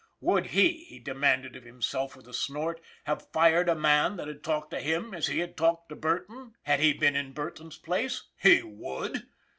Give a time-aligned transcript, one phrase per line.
[0.19, 4.43] Would he, he demanded of himself with a snort, have fired a man that had
[4.43, 8.23] talked to him as he had talked to Burton, had he been in Burton's place?
[8.35, 9.27] He would!